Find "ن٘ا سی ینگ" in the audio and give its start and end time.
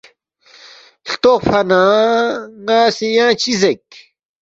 2.65-3.37